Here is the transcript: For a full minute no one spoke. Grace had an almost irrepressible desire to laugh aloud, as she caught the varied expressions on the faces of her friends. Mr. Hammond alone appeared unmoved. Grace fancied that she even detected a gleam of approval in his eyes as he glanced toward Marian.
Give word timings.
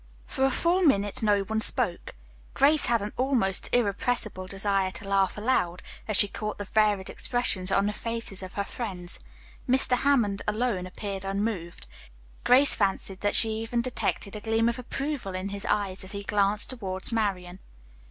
For 0.25 0.45
a 0.45 0.49
full 0.49 0.81
minute 0.81 1.21
no 1.21 1.41
one 1.41 1.61
spoke. 1.61 2.15
Grace 2.55 2.87
had 2.87 3.03
an 3.03 3.13
almost 3.17 3.69
irrepressible 3.71 4.47
desire 4.47 4.89
to 4.89 5.07
laugh 5.07 5.37
aloud, 5.37 5.83
as 6.07 6.17
she 6.17 6.27
caught 6.27 6.57
the 6.57 6.65
varied 6.65 7.07
expressions 7.07 7.71
on 7.71 7.85
the 7.85 7.93
faces 7.93 8.41
of 8.41 8.55
her 8.55 8.63
friends. 8.63 9.19
Mr. 9.69 9.97
Hammond 9.97 10.41
alone 10.47 10.87
appeared 10.87 11.23
unmoved. 11.23 11.85
Grace 12.43 12.73
fancied 12.73 13.19
that 13.21 13.35
she 13.35 13.51
even 13.61 13.83
detected 13.83 14.35
a 14.35 14.41
gleam 14.41 14.67
of 14.67 14.79
approval 14.79 15.35
in 15.35 15.49
his 15.49 15.67
eyes 15.67 16.03
as 16.03 16.13
he 16.13 16.23
glanced 16.23 16.71
toward 16.71 17.11
Marian. 17.11 17.59